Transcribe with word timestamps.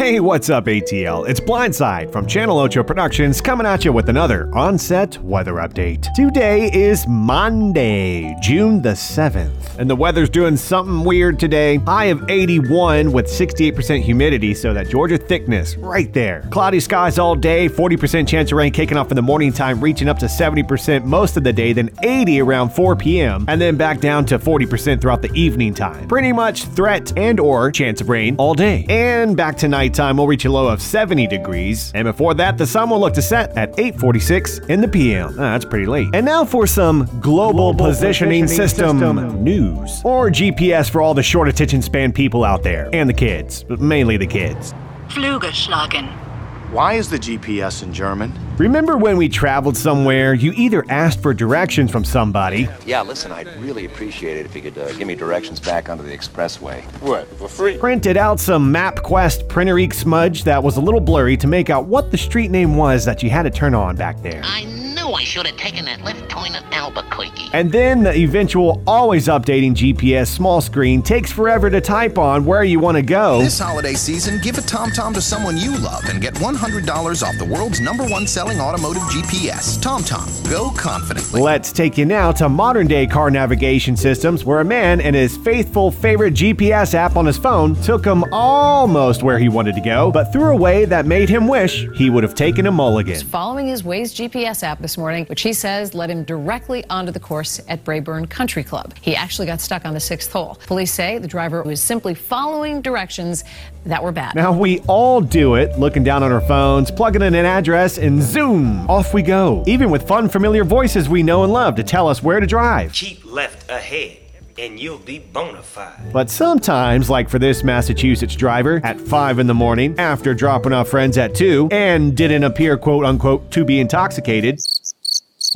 Hey, 0.00 0.18
what's 0.18 0.48
up, 0.48 0.64
ATL? 0.64 1.28
It's 1.28 1.40
Blindside 1.40 2.10
from 2.10 2.26
Channel 2.26 2.58
Ocho 2.58 2.82
Productions 2.82 3.42
coming 3.42 3.66
at 3.66 3.84
you 3.84 3.92
with 3.92 4.08
another 4.08 4.50
on-set 4.54 5.18
weather 5.18 5.56
update. 5.56 6.10
Today 6.14 6.70
is 6.72 7.06
Monday, 7.06 8.34
June 8.40 8.80
the 8.80 8.92
7th, 8.92 9.76
and 9.78 9.90
the 9.90 9.94
weather's 9.94 10.30
doing 10.30 10.56
something 10.56 11.04
weird 11.04 11.38
today. 11.38 11.76
High 11.76 12.06
of 12.06 12.30
81 12.30 13.12
with 13.12 13.26
68% 13.26 14.00
humidity, 14.00 14.54
so 14.54 14.72
that 14.72 14.88
Georgia 14.88 15.18
thickness 15.18 15.76
right 15.76 16.10
there. 16.14 16.48
Cloudy 16.50 16.80
skies 16.80 17.18
all 17.18 17.34
day, 17.34 17.68
40% 17.68 18.26
chance 18.26 18.50
of 18.52 18.56
rain 18.56 18.72
kicking 18.72 18.96
off 18.96 19.10
in 19.10 19.16
the 19.16 19.22
morning 19.22 19.52
time, 19.52 19.82
reaching 19.82 20.08
up 20.08 20.18
to 20.20 20.26
70% 20.26 21.04
most 21.04 21.36
of 21.36 21.44
the 21.44 21.52
day, 21.52 21.74
then 21.74 21.90
80 22.02 22.40
around 22.40 22.70
4 22.70 22.96
p.m., 22.96 23.44
and 23.48 23.60
then 23.60 23.76
back 23.76 24.00
down 24.00 24.24
to 24.24 24.38
40% 24.38 24.98
throughout 24.98 25.20
the 25.20 25.32
evening 25.34 25.74
time. 25.74 26.08
Pretty 26.08 26.32
much 26.32 26.64
threat 26.68 27.12
and 27.18 27.38
or 27.38 27.70
chance 27.70 28.00
of 28.00 28.08
rain 28.08 28.34
all 28.38 28.54
day. 28.54 28.86
And 28.88 29.36
back 29.36 29.58
tonight 29.58 29.89
nighttime 29.90 30.16
will 30.16 30.28
reach 30.28 30.44
a 30.44 30.50
low 30.50 30.68
of 30.68 30.80
70 30.80 31.26
degrees, 31.26 31.90
and 31.96 32.04
before 32.04 32.32
that, 32.34 32.56
the 32.56 32.66
sun 32.66 32.90
will 32.90 33.00
look 33.00 33.14
to 33.14 33.22
set 33.22 33.56
at 33.56 33.76
8:46 33.76 34.60
in 34.68 34.80
the 34.80 34.88
PM. 34.88 35.30
Ah, 35.30 35.52
that's 35.52 35.64
pretty 35.64 35.86
late. 35.86 36.08
And 36.14 36.24
now 36.24 36.44
for 36.44 36.66
some 36.66 37.06
global, 37.20 37.72
global 37.72 37.74
positioning, 37.74 38.44
positioning 38.44 38.46
system, 38.46 38.98
system, 39.00 39.44
news, 39.44 40.00
or 40.04 40.30
GPS 40.30 40.88
for 40.88 41.02
all 41.02 41.14
the 41.14 41.22
short 41.22 41.48
attention 41.48 41.82
span 41.82 42.12
people 42.12 42.44
out 42.44 42.62
there, 42.62 42.88
and 42.92 43.08
the 43.08 43.14
kids, 43.14 43.64
but 43.64 43.80
mainly 43.80 44.16
the 44.16 44.26
kids. 44.26 44.74
Flügelschlagen. 45.08 46.29
Why 46.70 46.94
is 46.94 47.10
the 47.10 47.18
GPS 47.18 47.82
in 47.82 47.92
German? 47.92 48.32
Remember 48.56 48.96
when 48.96 49.16
we 49.16 49.28
traveled 49.28 49.76
somewhere, 49.76 50.34
you 50.34 50.52
either 50.54 50.84
asked 50.88 51.20
for 51.20 51.34
directions 51.34 51.90
from 51.90 52.04
somebody. 52.04 52.68
Yeah, 52.86 53.02
listen, 53.02 53.32
I'd 53.32 53.48
really 53.60 53.86
appreciate 53.86 54.36
it 54.36 54.46
if 54.46 54.54
you 54.54 54.62
could 54.62 54.78
uh, 54.78 54.92
give 54.92 55.08
me 55.08 55.16
directions 55.16 55.58
back 55.58 55.88
onto 55.88 56.04
the 56.04 56.16
expressway. 56.16 56.82
What, 57.02 57.26
for 57.38 57.48
free? 57.48 57.76
Printed 57.76 58.16
out 58.16 58.38
some 58.38 58.72
MapQuest 58.72 59.48
printer 59.48 59.80
ink 59.80 59.92
smudge 59.94 60.44
that 60.44 60.62
was 60.62 60.76
a 60.76 60.80
little 60.80 61.00
blurry 61.00 61.36
to 61.38 61.48
make 61.48 61.70
out 61.70 61.86
what 61.86 62.12
the 62.12 62.18
street 62.18 62.52
name 62.52 62.76
was 62.76 63.04
that 63.04 63.20
you 63.20 63.30
had 63.30 63.42
to 63.42 63.50
turn 63.50 63.74
on 63.74 63.96
back 63.96 64.22
there. 64.22 64.42
I 64.44 64.62
knew 64.62 64.89
I 65.20 65.24
should 65.24 65.46
have 65.46 65.58
taken 65.58 65.84
that 65.84 66.00
left 66.00 66.30
turn 66.30 66.54
at 66.54 66.64
Albuquerque. 66.72 67.50
And 67.52 67.70
then 67.70 68.02
the 68.02 68.14
eventual 68.14 68.82
always 68.86 69.28
updating 69.28 69.74
GPS 69.74 70.28
small 70.28 70.62
screen 70.62 71.02
takes 71.02 71.30
forever 71.30 71.68
to 71.68 71.78
type 71.78 72.16
on 72.16 72.46
where 72.46 72.64
you 72.64 72.80
want 72.80 72.96
to 72.96 73.02
go. 73.02 73.42
This 73.42 73.58
holiday 73.58 73.92
season, 73.92 74.40
give 74.40 74.56
a 74.56 74.62
TomTom 74.62 75.12
to 75.12 75.20
someone 75.20 75.58
you 75.58 75.76
love 75.76 76.06
and 76.08 76.22
get 76.22 76.32
$100 76.36 77.22
off 77.22 77.36
the 77.36 77.44
world's 77.44 77.80
number 77.80 78.06
one 78.06 78.26
selling 78.26 78.60
automotive 78.60 79.02
GPS. 79.02 79.78
TomTom, 79.80 80.50
go 80.50 80.70
confidently. 80.70 81.42
Let's 81.42 81.70
take 81.70 81.98
you 81.98 82.06
now 82.06 82.32
to 82.32 82.48
modern 82.48 82.86
day 82.86 83.06
car 83.06 83.30
navigation 83.30 83.98
systems 83.98 84.46
where 84.46 84.60
a 84.60 84.64
man 84.64 85.02
and 85.02 85.14
his 85.14 85.36
faithful 85.36 85.90
favorite 85.90 86.32
GPS 86.32 86.94
app 86.94 87.16
on 87.16 87.26
his 87.26 87.36
phone 87.36 87.74
took 87.82 88.06
him 88.06 88.24
almost 88.32 89.22
where 89.22 89.38
he 89.38 89.50
wanted 89.50 89.74
to 89.74 89.82
go, 89.82 90.10
but 90.10 90.32
through 90.32 90.52
a 90.52 90.56
way 90.56 90.86
that 90.86 91.04
made 91.04 91.28
him 91.28 91.46
wish 91.46 91.86
he 91.94 92.08
would 92.08 92.22
have 92.22 92.34
taken 92.34 92.64
a 92.64 92.72
mulligan. 92.72 93.22
Following 93.26 93.66
his 93.66 93.82
Waze 93.82 94.14
GPS 94.14 94.62
app 94.62 94.80
this 94.80 94.96
morning, 94.96 95.09
which 95.28 95.42
he 95.42 95.52
says 95.52 95.94
led 95.94 96.10
him 96.10 96.24
directly 96.24 96.84
onto 96.88 97.12
the 97.12 97.20
course 97.20 97.60
at 97.68 97.84
Braeburn 97.84 98.28
Country 98.28 98.62
Club. 98.62 98.94
He 99.00 99.16
actually 99.16 99.46
got 99.46 99.60
stuck 99.60 99.84
on 99.84 99.94
the 99.94 100.00
sixth 100.00 100.32
hole. 100.32 100.56
Police 100.66 100.92
say 100.92 101.18
the 101.18 101.28
driver 101.28 101.62
was 101.62 101.80
simply 101.80 102.14
following 102.14 102.80
directions 102.80 103.44
that 103.84 104.02
were 104.02 104.12
bad. 104.12 104.34
Now, 104.34 104.52
we 104.52 104.80
all 104.80 105.20
do 105.20 105.54
it, 105.54 105.78
looking 105.78 106.04
down 106.04 106.22
on 106.22 106.32
our 106.32 106.40
phones, 106.40 106.90
plugging 106.90 107.22
in 107.22 107.34
an 107.34 107.46
address, 107.46 107.98
and 107.98 108.22
zoom, 108.22 108.88
off 108.90 109.14
we 109.14 109.22
go. 109.22 109.64
Even 109.66 109.90
with 109.90 110.06
fun, 110.06 110.28
familiar 110.28 110.64
voices 110.64 111.08
we 111.08 111.22
know 111.22 111.44
and 111.44 111.52
love 111.52 111.74
to 111.76 111.82
tell 111.82 112.08
us 112.08 112.22
where 112.22 112.40
to 112.40 112.46
drive. 112.46 112.92
Keep 112.92 113.24
left 113.24 113.70
ahead 113.70 114.18
and 114.58 114.78
you'll 114.78 114.98
be 114.98 115.18
bona 115.18 115.62
fide. 115.62 116.12
But 116.12 116.30
sometimes, 116.30 117.08
like 117.10 117.28
for 117.28 117.38
this 117.38 117.62
Massachusetts 117.64 118.34
driver, 118.36 118.80
at 118.84 119.00
5 119.00 119.38
in 119.38 119.46
the 119.46 119.54
morning, 119.54 119.98
after 119.98 120.34
dropping 120.34 120.72
off 120.72 120.88
friends 120.88 121.18
at 121.18 121.34
2, 121.34 121.68
and 121.70 122.16
didn't 122.16 122.44
appear 122.44 122.76
quote 122.76 123.04
unquote 123.04 123.50
to 123.52 123.64
be 123.64 123.80
intoxicated, 123.80 124.60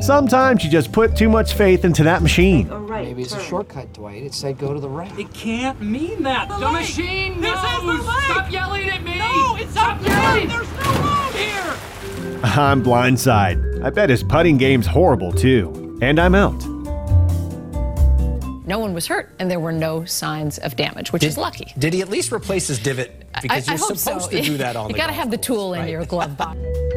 Sometimes 0.00 0.64
you 0.64 0.70
just 0.70 0.90
put 0.90 1.14
too 1.14 1.28
much 1.28 1.54
faith 1.54 1.84
into 1.84 2.02
that 2.02 2.20
machine. 2.20 2.66
Right, 2.66 3.06
Maybe 3.06 3.22
it's 3.22 3.30
turn. 3.30 3.40
a 3.40 3.44
shortcut, 3.44 3.92
Dwight. 3.92 4.24
It 4.24 4.34
said 4.34 4.58
go 4.58 4.74
to 4.74 4.80
the 4.80 4.88
right. 4.88 5.16
It 5.16 5.32
can't 5.32 5.80
mean 5.80 6.24
that. 6.24 6.48
The, 6.48 6.58
the 6.58 6.72
machine 6.72 7.40
knows. 7.40 7.54
The 7.54 8.02
Stop 8.02 8.50
yelling 8.50 8.88
at 8.88 9.04
me. 9.04 9.18
No, 9.18 9.56
it's 9.56 9.70
Stop 9.70 10.04
yelling. 10.04 10.48
There's 10.48 10.72
no 10.72 10.90
room 10.90 11.32
here. 11.34 12.40
I'm 12.42 12.82
blindside. 12.82 13.84
I 13.84 13.90
bet 13.90 14.10
his 14.10 14.24
putting 14.24 14.56
game's 14.56 14.86
horrible 14.86 15.32
too. 15.32 15.96
And 16.02 16.18
I'm 16.18 16.34
out. 16.34 16.73
No 18.66 18.78
one 18.78 18.94
was 18.94 19.06
hurt, 19.06 19.30
and 19.38 19.50
there 19.50 19.60
were 19.60 19.72
no 19.72 20.06
signs 20.06 20.58
of 20.58 20.74
damage, 20.74 21.12
which 21.12 21.20
did, 21.20 21.28
is 21.28 21.36
lucky. 21.36 21.72
Did 21.78 21.92
he 21.92 22.00
at 22.00 22.08
least 22.08 22.32
replace 22.32 22.68
his 22.68 22.78
divot? 22.78 23.24
Because 23.42 23.68
I, 23.68 23.72
you're 23.72 23.82
I 23.82 23.94
supposed 23.94 24.30
so. 24.30 24.38
to 24.38 24.42
do 24.42 24.56
that 24.56 24.74
on 24.74 24.84
you 24.88 24.94
the 24.94 24.98
You 24.98 25.02
got 25.02 25.08
to 25.08 25.12
have 25.12 25.30
the 25.30 25.36
tool 25.36 25.74
in 25.74 25.86
your 25.88 26.06
glove 26.06 26.36
box. 26.36 26.58